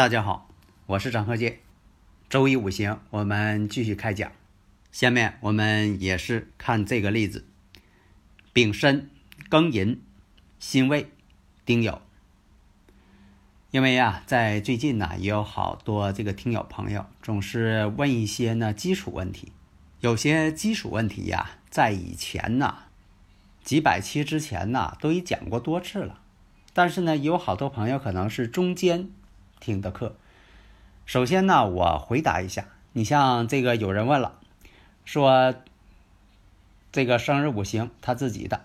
[0.00, 0.48] 大家好，
[0.86, 1.58] 我是张鹤剑。
[2.30, 4.32] 周一五行，我们继续开讲。
[4.90, 7.44] 下面我们也是看这个例子：
[8.54, 9.10] 丙申、
[9.50, 10.00] 庚寅、
[10.58, 11.10] 辛未、
[11.66, 11.98] 丁酉。
[13.72, 19.52] 因为呀，在最近呢，也有好多这个听友朋友总是问一些呢基础问题。
[20.00, 22.84] 有些基础问题呀，在以前呢，
[23.62, 26.22] 几百期之前呢，都已讲过多次了。
[26.72, 29.10] 但是呢，有好多朋友可能是中间。
[29.60, 30.16] 听的课，
[31.04, 32.64] 首先呢，我回答一下。
[32.92, 34.38] 你像这个有人问了，
[35.04, 35.54] 说
[36.90, 38.64] 这个生日五行他自己的，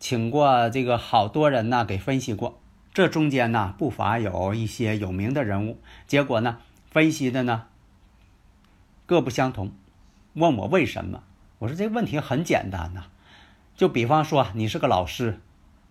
[0.00, 2.60] 请过这个好多人呢给分析过，
[2.92, 6.58] 这中间呢不乏有一些有名的人物，结果呢
[6.90, 7.66] 分析的呢
[9.06, 9.72] 各不相同。
[10.34, 11.22] 问我为什么？
[11.60, 13.04] 我说这个问题很简单呐，
[13.76, 15.40] 就比方说你是个老师，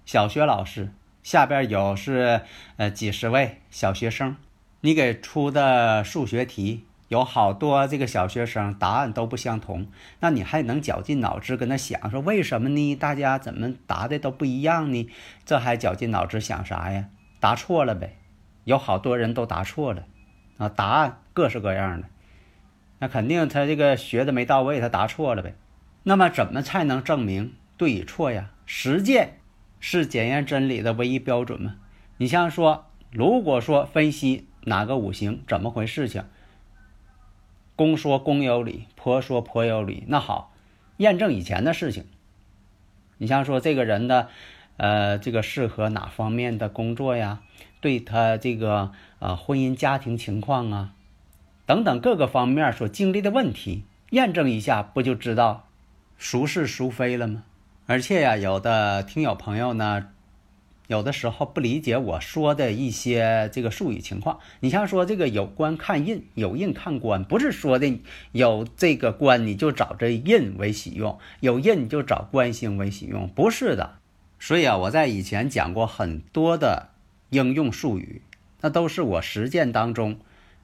[0.06, 0.92] 小学老师。
[1.24, 2.42] 下边有是
[2.78, 4.36] 呃几十位小学生，
[4.82, 9.88] 你给出的数学题有好多这个小学生答案都不相同，
[10.22, 12.96] 那你还能绞尽脑汁跟他想说为什么呢？
[12.96, 15.10] 大家怎么答的都不一样呢？
[15.46, 17.10] 这还绞尽脑汁想啥呀？
[17.40, 18.18] 答错了呗，
[18.64, 20.06] 有好多人都答错了
[20.58, 22.08] 啊，答案各式各样的，
[23.00, 25.54] 那肯定他这个学的没到位，他答错了呗。
[26.04, 28.50] 那么怎么才能证明对与错呀？
[28.66, 29.41] 实践。
[29.82, 31.76] 是检验真理的唯一标准吗？
[32.18, 36.24] 你像说，如果说分析哪个五行怎么回事情，
[37.76, 40.54] 公说公有理，婆说婆有理，那好，
[40.98, 42.06] 验证以前的事情。
[43.18, 44.30] 你像说这个人的，
[44.78, 47.42] 呃，这个适合哪方面的工作呀？
[47.80, 50.94] 对他这个呃婚姻家庭情况啊，
[51.66, 55.68] 等等各个方面所经历的问题，验证一下，不就知道
[56.20, 57.44] 孰是孰非了吗？
[57.88, 60.08] 而且呀，有的听友朋友呢，
[60.88, 64.40] 有的时候不理解我说的一些这个术语情况。
[64.62, 68.00] 你像说这个有官看印，有印看官，不是说的
[68.32, 73.98] 有这个官你就找这印为喜用，有印你就找官星为喜用，不是的。
[74.40, 76.90] 所以啊，我在以前讲过很多的
[77.32, 78.22] 应用术语，
[78.62, 80.18] 那都是我实践当中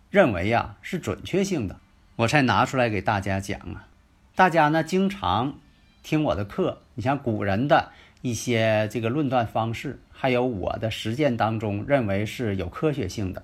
[0.10, 1.78] 认为呀是准确性的，
[2.16, 3.88] 我才拿出来给大家讲啊。
[4.34, 5.56] 大家呢经常。
[6.04, 7.92] 听我的课，你像古人的
[8.24, 13.44] 一些这个论断方式，还有我的实践当中认为是有科学性的。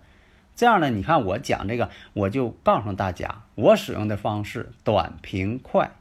[0.56, 5.92] 这样呢，你看我讲这个，我就告诉大家，我使用的方式短平快，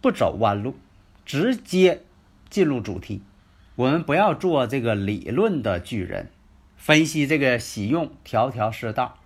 [0.00, 0.74] 不走弯路，
[1.24, 2.02] 直接
[2.50, 3.22] 进入主题。
[3.76, 6.30] 我们不要做这个理论的巨人，
[6.76, 9.18] 分析这个喜用条条是道。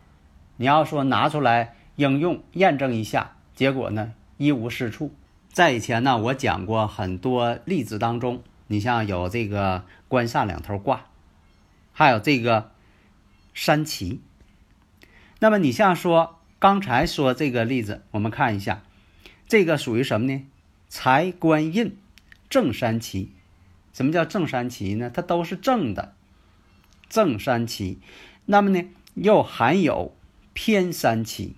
[0.58, 5.10] 你要说拿出来应用验证一下，结果呢一无是处。
[5.52, 11.06] 在以前呢，我讲过很多例子当中，你像有这个官煞两头挂，
[11.92, 12.70] 还有这个
[13.52, 14.20] 山奇。
[15.40, 18.82] 那么你像说刚才说这个例子，我们看一下，
[19.48, 20.46] 这个属于什么呢？
[20.88, 21.96] 财官印
[22.48, 23.32] 正山奇。
[23.92, 25.10] 什么叫正山奇呢？
[25.10, 26.14] 它都是正的，
[27.08, 27.98] 正山奇。
[28.46, 30.14] 那么呢，又含有
[30.52, 31.56] 偏山奇。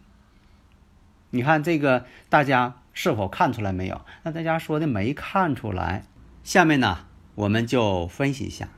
[1.28, 2.78] 你看这个，大家。
[2.94, 4.02] 是否看出来没有？
[4.22, 6.04] 那大家说的没看出来。
[6.44, 8.68] 下面呢，我们就分析一下，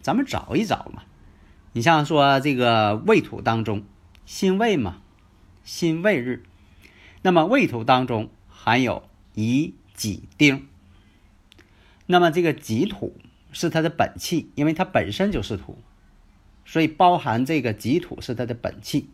[0.00, 1.02] 咱们找一找嘛。
[1.72, 3.84] 你像说这个未土当中，
[4.24, 5.02] 辛未嘛，
[5.62, 6.42] 辛未日，
[7.22, 10.66] 那么未土当中含有乙己丁。
[12.06, 13.16] 那么这个己土
[13.52, 15.78] 是它的本气，因为它本身就是土，
[16.64, 19.08] 所以包含这个己土是它的本气。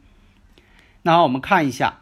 [1.03, 2.01] 那，我们看一下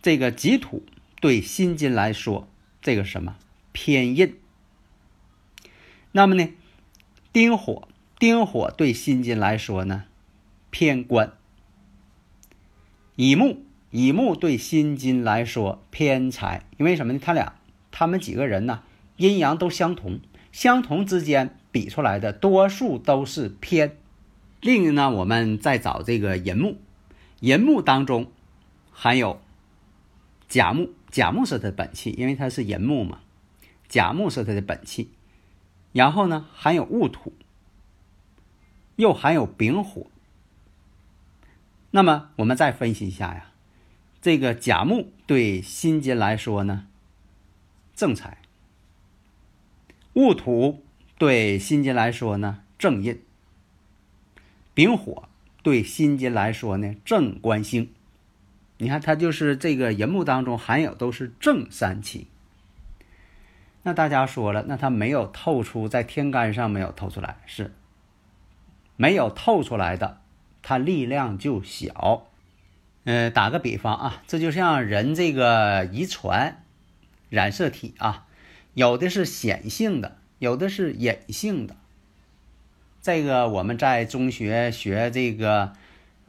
[0.00, 0.84] 这个己土。
[1.22, 2.48] 对辛金来说，
[2.80, 3.36] 这个什么
[3.70, 4.34] 偏印？
[6.10, 6.48] 那么呢，
[7.32, 7.86] 丁火，
[8.18, 10.02] 丁火对辛金来说呢，
[10.70, 11.32] 偏官。
[13.14, 17.20] 乙木，乙木对辛金来说偏财，因为什么呢？
[17.22, 17.54] 他俩，
[17.92, 18.82] 他们几个人呢，
[19.16, 20.18] 阴阳都相同，
[20.50, 23.96] 相同之间比出来的多数都是偏。
[24.60, 26.78] 另一个呢，我们再找这个寅木，
[27.38, 28.32] 寅木当中
[28.90, 29.40] 含有。
[30.48, 33.20] 甲木，甲木是它的本气，因为它是寅木嘛，
[33.86, 35.10] 甲木是它的本气。
[35.92, 37.34] 然后呢，含有戊土，
[38.96, 40.06] 又含有丙火。
[41.90, 43.52] 那么我们再分析一下呀，
[44.22, 46.86] 这个甲木对辛金来说呢，
[47.94, 48.38] 正财；
[50.14, 50.82] 戊土
[51.18, 53.16] 对辛金来说呢，正印；
[54.72, 55.28] 丙火
[55.62, 57.92] 对辛金来说呢，正官星。
[58.82, 62.26] 你看，它就是这个银木当中含有都是正三气。
[63.84, 67.70] 那大家说了，那它没有透出在天干上没有透出来，是
[68.96, 70.18] 没有透出来的，
[70.62, 72.26] 它力量就小。
[73.04, 76.64] 呃，打个比方啊，这就像人这个遗传
[77.30, 78.26] 染色体啊，
[78.74, 81.76] 有的是显性的，有的是隐性的。
[83.00, 85.72] 这个我们在中学学这个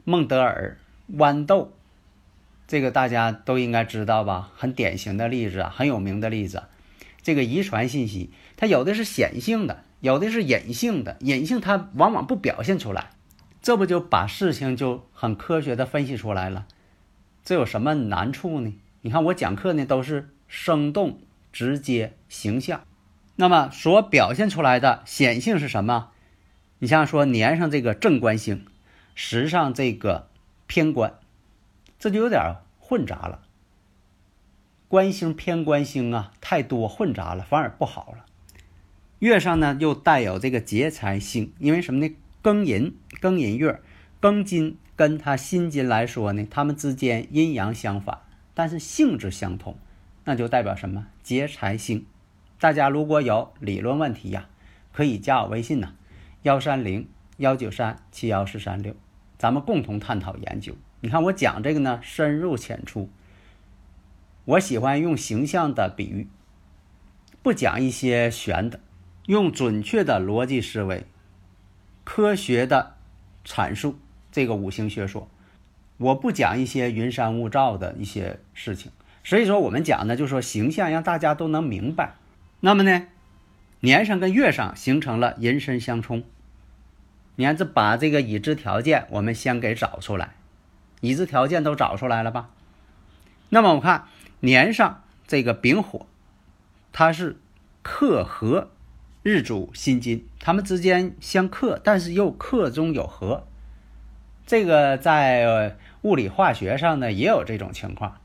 [0.04, 0.78] 孟德尔
[1.12, 1.72] 豌豆。
[2.66, 4.50] 这个大家都应该知道吧？
[4.56, 6.64] 很典型的例子啊，很有名的例子。
[7.22, 11.16] 这个遗传信息，它有的是显性的，有的是隐性的。
[11.20, 13.10] 隐性它往往不表现出来，
[13.62, 16.66] 这不就把事情就很科学的分析出来了？
[17.44, 18.74] 这有什么难处呢？
[19.02, 21.20] 你看我讲课呢，都是生动、
[21.52, 22.82] 直接、形象。
[23.36, 26.10] 那么所表现出来的显性是什么？
[26.78, 28.66] 你像说年上这个正官星，
[29.14, 30.28] 时上这个
[30.66, 31.14] 偏官。
[32.04, 33.40] 这就有点混杂了，
[34.88, 38.26] 官星偏官星啊，太多混杂了，反而不好了。
[39.20, 42.14] 月上呢又带有这个劫财星，因为什么呢？
[42.42, 43.80] 庚寅，庚寅月，
[44.20, 48.18] 庚金跟他辛金来说呢，他们之间阴阳相反，
[48.52, 49.78] 但是性质相同，
[50.24, 51.06] 那就代表什么？
[51.22, 52.04] 劫财星。
[52.60, 54.50] 大家如果有理论问题呀，
[54.92, 55.94] 可以加我微信呐，
[56.42, 57.08] 幺三零
[57.38, 58.94] 幺九三七幺四三六，
[59.38, 60.76] 咱们共同探讨研究。
[61.04, 63.10] 你看我讲这个呢，深入浅出。
[64.46, 66.28] 我喜欢用形象的比喻，
[67.42, 68.80] 不讲一些玄的，
[69.26, 71.04] 用准确的逻辑思维、
[72.04, 72.94] 科学的
[73.44, 73.98] 阐述
[74.32, 75.28] 这个五行学说。
[75.98, 78.90] 我不讲一些云山雾罩的一些事情。
[79.22, 82.14] 所以说，我们讲呢，就说形象让大家都能明白。
[82.60, 83.08] 那么呢，
[83.80, 86.24] 年上跟月上形成了人身相冲。
[87.36, 90.32] 你看，这把这个已知条件我们先给找出来。
[91.04, 92.48] 已知条件都找出来了吧？
[93.50, 94.06] 那么我看
[94.40, 96.06] 年上这个丙火，
[96.92, 97.38] 它是
[97.82, 98.70] 克合
[99.22, 103.46] 日主辛金，它们之间相克，但是又克中有合。
[104.46, 108.16] 这个在物理化学上呢也有这种情况。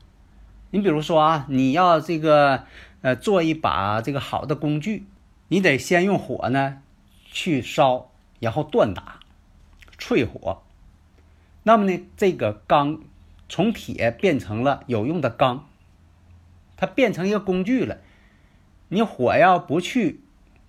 [0.70, 2.64] 你比如说啊，你要这个
[3.02, 5.06] 呃做一把这个好的工具，
[5.48, 6.78] 你得先用火呢
[7.24, 9.20] 去烧，然后锻打
[9.98, 10.62] 淬火。
[11.62, 13.00] 那么呢，这个钢
[13.48, 15.68] 从铁变成了有用的钢，
[16.76, 17.98] 它变成一个工具了。
[18.88, 20.20] 你火要不去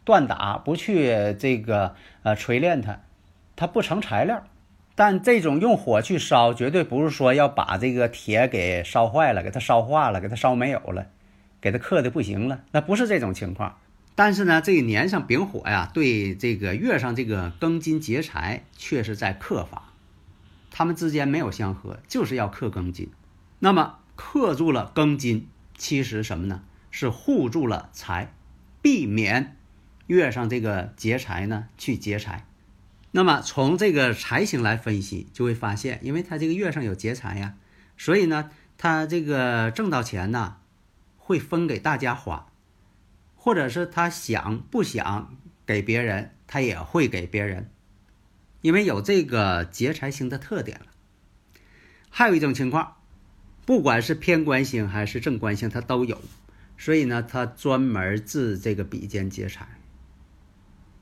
[0.05, 2.99] 锻打，不去这个呃锤炼它，
[3.55, 4.43] 它不成材料。
[4.93, 11.07] 但这种用火去烧，绝对不是说要把这个铁给烧坏了，给它烧化了，给它烧没有了，
[11.61, 12.63] 给它刻的不行了。
[12.71, 13.77] 那不是这种情况。
[14.13, 19.90] 但是呢，这个年上丙火呀，对这个月上这个庚金劫财，却是在克法。
[20.71, 23.11] 他们之间没有相合，就是要克庚金。
[23.59, 25.47] 那么克住了庚金，
[25.77, 26.63] 其实什么呢？
[26.89, 28.33] 是护住了财，
[28.81, 29.57] 避免
[30.07, 32.45] 月上这个劫财呢去劫财。
[33.11, 37.55] 那么从这个财星来分析，就会发现，因为他这个月上有劫财呀，
[37.97, 40.57] 所以呢，他这个挣到钱呢，
[41.17, 42.47] 会分给大家花，
[43.35, 45.35] 或者是他想不想
[45.65, 47.69] 给别人，他也会给别人。
[48.61, 50.85] 因为有这个劫财星的特点了，
[52.09, 52.97] 还有一种情况，
[53.65, 56.21] 不管是偏官星还是正官星，它都有，
[56.77, 59.67] 所以呢，它专门治这个比肩劫财。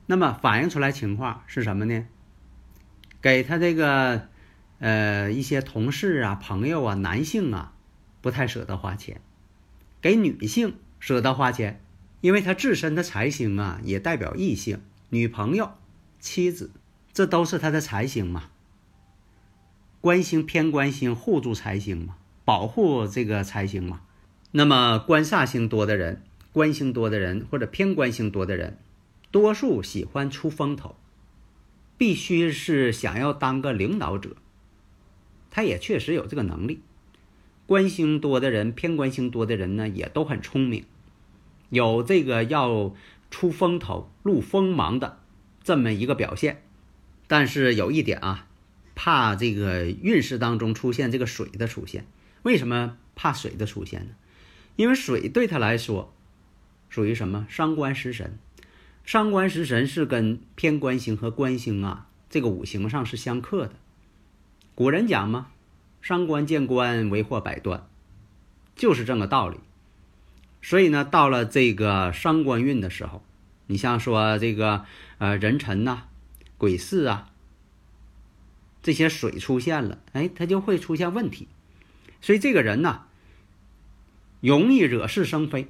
[0.06, 2.06] 那么反映出来情况是什么呢？
[3.20, 4.28] 给他这个
[4.78, 7.74] 呃一些同事啊、朋友啊、男性啊，
[8.22, 9.18] 不太舍得花钱；
[10.00, 11.84] 给女性舍得花钱，
[12.22, 15.74] 因为他自身的财星啊，也代表异性，女朋友、
[16.18, 16.70] 妻子。
[17.12, 18.50] 这都是他的财星嘛，
[20.00, 24.02] 官星偏官星护住财星嘛，保护这个财星嘛。
[24.52, 28.78] 那么官煞星多的人，官星多的人或者偏官星多的人，
[29.30, 30.94] 多数喜欢出风头，
[31.98, 34.36] 必须是想要当个领导者。
[35.50, 36.80] 他也确实有这个能力。
[37.66, 40.84] 官星多的人，偏官星多的人呢，也都很聪明，
[41.68, 42.94] 有这个要
[43.30, 45.18] 出风头、露锋芒的
[45.62, 46.62] 这么一个表现。
[47.30, 48.48] 但是有一点啊，
[48.96, 52.04] 怕这个运势当中出现这个水的出现，
[52.42, 54.08] 为什么怕水的出现呢？
[54.74, 56.12] 因为水对他来说
[56.88, 57.46] 属于什么？
[57.48, 58.36] 伤官食神。
[59.04, 63.74] 伤官食神是跟偏官星和官星啊这个五行上是相克的。
[64.74, 65.52] 古人讲嘛，
[66.02, 67.86] 伤官见官为祸百端，
[68.74, 69.58] 就是这个道理。
[70.62, 73.22] 所以呢，到了这个伤官运的时候，
[73.68, 74.84] 你像说这个
[75.18, 76.02] 呃壬辰呐、
[76.60, 77.30] 鬼市啊，
[78.82, 81.48] 这些水出现了，哎，他就会出现问题。
[82.20, 83.04] 所以这个人呐，
[84.42, 85.68] 容易惹是生非，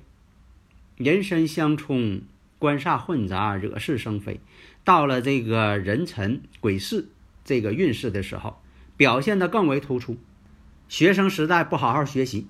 [0.97, 2.23] 人身相冲。
[2.59, 4.41] 官煞混杂，惹是生非。
[4.85, 7.07] 到了这个壬辰鬼巳
[7.45, 8.61] 这个运势的时候，
[8.97, 10.19] 表现的更为突出。
[10.89, 12.49] 学生时代不好好学习，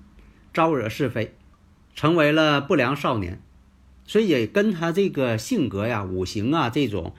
[0.51, 1.35] 招惹是非，
[1.93, 3.39] 成为了不良少年。
[4.05, 7.15] 所以也跟他这个性格呀、五行啊这种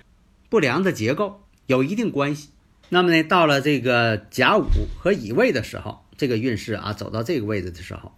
[0.53, 2.51] 不良的结构有一定关系。
[2.91, 4.67] 那么呢，到了这个甲午
[4.99, 8.13] 和乙未的时候，这个运势啊走到这个位置的时候，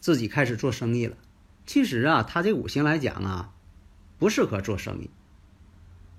[0.00, 1.16] 自己开始做生意了。
[1.66, 3.52] 其实啊，他这五行来讲啊。
[4.18, 5.08] 不适合做生意，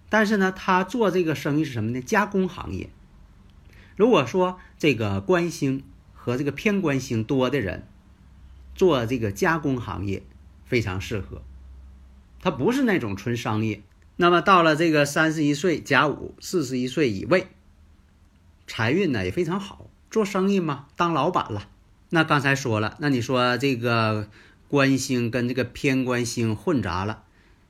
[0.08, 2.01] 但是呢，他做这个生意是什么呢？
[2.01, 2.89] 加工行业。
[3.98, 7.86] 如果说这个官星和这个偏官星多的人
[8.74, 10.24] 做这个加工行业，
[10.63, 11.41] 非常适合。
[12.39, 13.82] 他不是那种纯商业。
[14.21, 17.47] 那么到了这个三十一岁甲午，四十一岁乙未，
[18.67, 21.67] 财运呢也非常好，做生意嘛，当老板了。
[22.09, 24.29] 那刚才说了，那你说这个
[24.67, 27.23] 官星跟这个偏官星混杂了。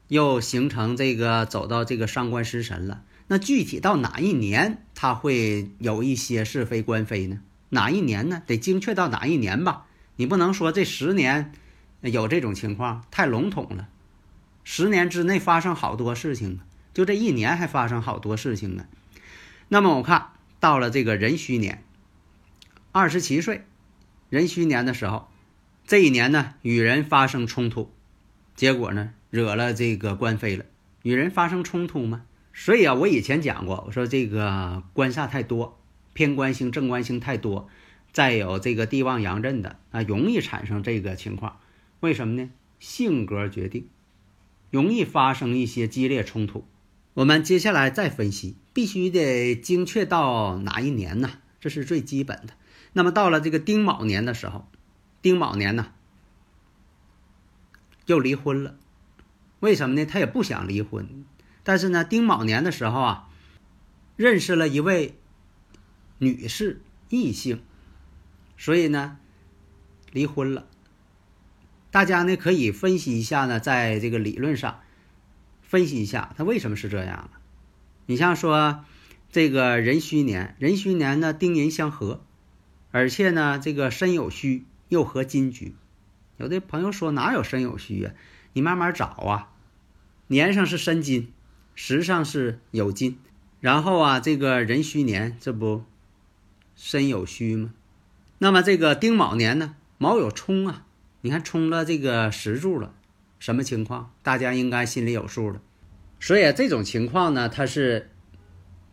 [0.10, 7.40] 又形成这个走到这个伤官食神了，那具体到哪一年他会有一些是非官非呢？
[7.70, 8.44] 哪一年呢？
[8.46, 9.86] 得精确到哪一年吧？
[10.18, 11.54] 你不能说这十年
[12.02, 13.88] 有这种情况，太笼统了。
[14.64, 18.86] 十年之内发生好多事情啊，就这一年还发生好多事情呢。
[19.70, 21.84] 那么我看到了这个壬戌年，
[22.92, 23.64] 二十七岁，
[24.30, 25.30] 壬戌年的时候，
[25.86, 27.92] 这一年呢与人发生冲突，
[28.56, 29.14] 结果呢？
[29.30, 30.66] 惹了这个官非了，
[31.04, 32.24] 与人发生冲突吗？
[32.54, 35.80] 所以啊，我以前讲过，我说这个官煞太多，
[36.12, 37.70] 偏官星、正官星太多，
[38.12, 41.62] 再有这个地旺阳震的啊，容易产生这个情况。
[42.02, 42.50] 为什么呢？
[42.78, 43.88] 性格决定，
[44.72, 46.66] 容易发生一些激烈冲突。
[47.14, 51.30] 我们接下来再分析，必须得精确到哪一年呢？
[51.60, 52.54] 这是最基本的。
[52.94, 54.68] 那么到了这个丁卯年的时候，
[55.22, 55.92] 丁卯年呢，
[58.06, 58.78] 又离婚了。
[59.60, 60.06] 为什么呢？
[60.06, 61.26] 他也不想离婚，
[61.64, 63.30] 但是呢，丁卯年的时候啊，
[64.16, 65.20] 认识了一位
[66.18, 67.62] 女士异性，
[68.58, 69.18] 所以呢，
[70.12, 70.68] 离婚了。
[71.92, 74.80] 大家呢可以分析一下呢，在这个理论上
[75.62, 77.30] 分析一下它为什么是这样
[78.06, 78.84] 你像说
[79.30, 82.24] 这个壬戌年，壬戌年呢丁寅相合，
[82.92, 85.76] 而且呢这个申酉戌又合金局。
[86.38, 88.14] 有的朋友说哪有申酉戌啊？
[88.54, 89.50] 你慢慢找啊。
[90.28, 91.32] 年上是申金，
[91.76, 93.18] 时上是酉金，
[93.60, 95.84] 然后啊，这个壬戌年，这不
[96.76, 97.74] 申酉戌吗？
[98.40, 100.86] 那么这个丁卯年呢，卯有冲啊，
[101.22, 102.94] 你看冲了这个石柱了，
[103.40, 104.12] 什么情况？
[104.24, 105.62] 大家应该心里有数了。
[106.20, 108.10] 所以这种情况呢，他是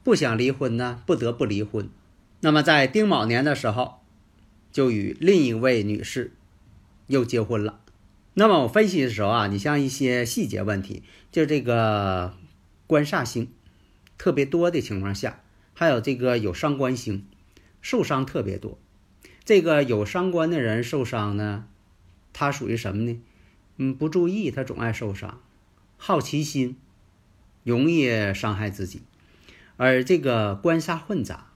[0.04, 1.88] 不想离婚呢，不得不离婚。
[2.40, 4.00] 那么在丁卯年的时候，
[4.70, 6.32] 就与另一位女士
[7.06, 7.80] 又结婚了。
[8.35, 12.35] 那么我分析的时候啊，你像一些细节问题，就这个
[12.87, 13.50] 官煞星
[14.16, 15.40] 特别多的情况下，
[15.75, 17.26] 还有这个有伤官星
[17.80, 18.78] 受伤特别多。
[19.44, 21.66] 这个有伤官的人受伤呢，
[22.40, 23.21] 他属于什么呢？
[23.78, 25.40] 嗯，不注意，他总爱受伤，
[25.97, 26.76] 好奇心
[27.64, 29.02] 容易伤害自己。
[29.76, 31.49] 而这个官煞混杂，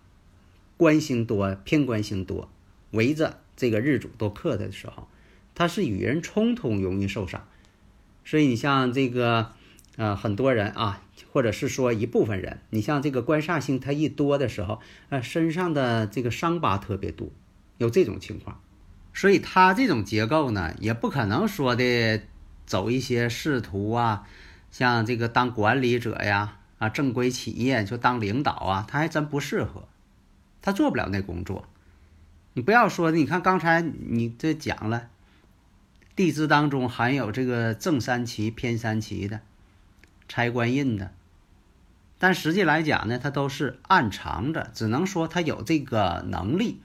[0.77, 2.51] 官星多，偏官星多，
[2.91, 5.07] 围着这个日主都克他的时候。
[5.55, 7.47] 他是与人冲突容易受伤，
[8.25, 9.53] 所以你像这个，
[9.97, 17.29] 呃，很多人啊，或者是说一部分人，你像这个官煞星它一多的时候，呃，身上的这个伤疤特别多，
[17.79, 18.61] 有这种情况，
[19.15, 22.23] 所以他这种结构呢，也不可能说的
[22.67, 24.27] 走一些仕途啊，
[24.71, 29.89] 像这个当管理者呀，啊，正规企业就当领导啊，他还真不适合，
[30.61, 31.67] 他做不了那工作。
[32.55, 35.09] 你不要说，你看刚才你这讲了。
[36.15, 39.41] 地支当中含有这个正三奇、偏三奇的
[40.29, 41.11] 财官印的，
[42.19, 46.83] 但实际来讲呢，它都是暗藏着，只能说他有这个能力，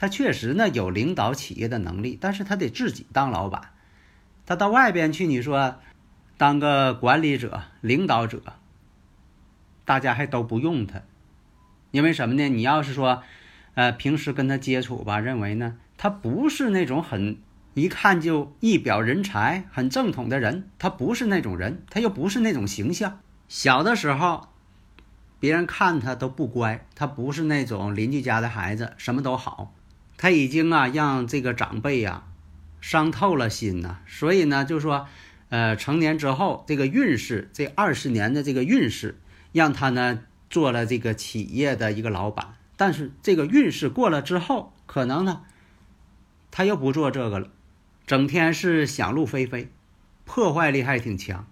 [0.00, 3.72] 他确实呢有领导企业的能力，但是他得自己当老板，
[4.46, 5.80] 他到外边去，你说
[6.36, 8.40] 当个管理者、领导者，
[9.84, 11.02] 大家还都不用他，
[11.90, 12.48] 因为什么呢？
[12.48, 13.24] 你要是说，
[13.74, 17.38] 呃，平时跟他接触吧，认为呢他不是那种很
[17.74, 23.18] 一看就一表人才、很正统的人，他不是那种人，他又不是那种形象。
[23.48, 24.48] 小的时候，
[25.40, 29.74] 别人看他都不乖，他不是那种邻居家的孩子，什么都好。
[30.18, 32.24] 他已经啊让这个长辈呀
[32.82, 35.06] 伤透了心呐，所以呢，就说，
[35.48, 39.18] 呃，成年之后这个运势，这二十年的这个运势，
[39.52, 40.20] 让他呢
[40.50, 42.54] 做了这个企业的一个老板。
[42.76, 45.40] 但是这个运势过了之后，可能呢。
[46.50, 47.50] 他又不做这个了，
[48.06, 49.70] 整天是想入非非，
[50.24, 51.46] 破坏力还挺强。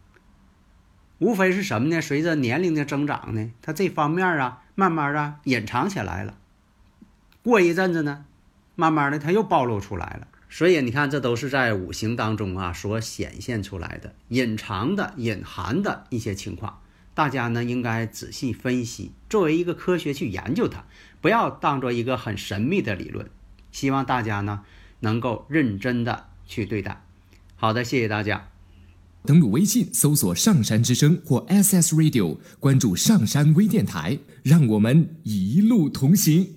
[1.19, 2.01] 无非是什么呢？
[2.01, 6.39] 随着年龄的增长呢，他这方面啊，慢慢啊隐藏起来了。
[7.43, 8.25] 过一阵子呢，
[8.77, 10.29] 慢慢的它又暴露出来了。
[10.49, 16.81] 所以你看，这都是在五行当中啊所显现出来的隐藏的、隐含的一些情况。
[17.15, 20.85] 大家呢应该仔细分析，作为一个科学去研究它，
[21.21, 23.29] 不要当做一个很神秘的理论。
[23.73, 24.63] 希望大家呢。
[25.01, 27.05] 能够认真的去对待。
[27.55, 28.49] 好的，谢谢大家。
[29.27, 36.49] 登录微信搜索“上山之声”或 “SS Radio”，关注上山微电台，让我们一路同行。